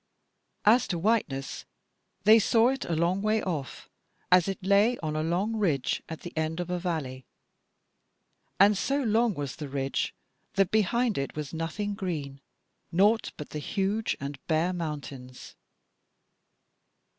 [0.65, 1.65] As to Whiteness,
[2.23, 3.87] they saw it a long way off,
[4.31, 7.27] as it lay on a long ridge at the end of a valley:
[8.59, 10.15] and so long was the ridge,
[10.55, 12.41] that behind it was nothing green;
[12.91, 15.55] naught but the huge and bare mountains.